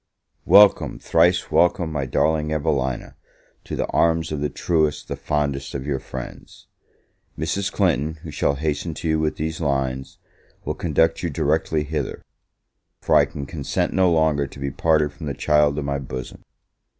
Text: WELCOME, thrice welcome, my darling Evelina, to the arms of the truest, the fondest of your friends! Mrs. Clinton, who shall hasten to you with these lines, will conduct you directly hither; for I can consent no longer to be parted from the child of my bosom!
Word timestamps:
WELCOME, 0.47 0.97
thrice 0.97 1.51
welcome, 1.51 1.91
my 1.91 2.07
darling 2.07 2.51
Evelina, 2.51 3.15
to 3.63 3.75
the 3.75 3.85
arms 3.89 4.31
of 4.31 4.41
the 4.41 4.49
truest, 4.49 5.07
the 5.07 5.15
fondest 5.15 5.75
of 5.75 5.85
your 5.85 5.99
friends! 5.99 6.65
Mrs. 7.37 7.71
Clinton, 7.71 8.15
who 8.23 8.31
shall 8.31 8.55
hasten 8.55 8.95
to 8.95 9.07
you 9.07 9.19
with 9.19 9.35
these 9.35 9.61
lines, 9.61 10.17
will 10.65 10.73
conduct 10.73 11.21
you 11.21 11.29
directly 11.29 11.83
hither; 11.83 12.23
for 12.99 13.13
I 13.13 13.25
can 13.25 13.45
consent 13.45 13.93
no 13.93 14.11
longer 14.11 14.47
to 14.47 14.59
be 14.59 14.71
parted 14.71 15.13
from 15.13 15.27
the 15.27 15.35
child 15.35 15.77
of 15.77 15.85
my 15.85 15.99
bosom! 15.99 16.41